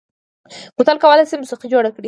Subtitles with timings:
[0.77, 1.99] بوتل کولای شي موسيقي جوړ کړي.